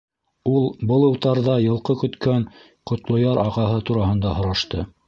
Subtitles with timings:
[0.51, 2.49] Ул был утарҙа йылҡы көткән
[2.93, 4.89] Ҡотлояр ағаһы тураһында һорашты: